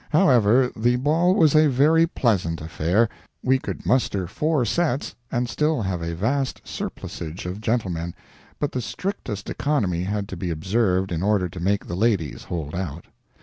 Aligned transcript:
However, 0.09 0.71
the 0.75 0.95
ball 0.95 1.35
was 1.35 1.55
a 1.55 1.67
very 1.69 2.07
pleasant 2.07 2.59
affair. 2.59 3.07
We 3.43 3.59
could 3.59 3.85
muster 3.85 4.25
four 4.25 4.65
sets 4.65 5.13
and 5.31 5.47
still 5.47 5.83
have 5.83 6.01
a 6.01 6.15
vast 6.15 6.59
surplusage 6.63 7.45
of 7.45 7.61
gentlemen—but 7.61 8.71
the 8.71 8.81
strictest 8.81 9.47
economy 9.47 10.01
had 10.05 10.27
to 10.29 10.35
be 10.37 10.49
observed 10.49 11.11
in 11.11 11.21
order 11.21 11.47
to 11.49 11.59
make 11.59 11.85
the 11.85 11.93
ladies 11.95 12.45
hold 12.45 12.73
out. 12.73 13.05